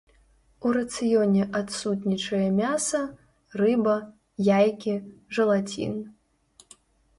У 0.69 0.69
рацыёне 0.77 1.43
адсутнічае 1.59 2.47
мяса, 2.61 3.03
рыба, 3.63 3.95
яйкі, 4.59 4.99
жэлацін. 5.37 5.93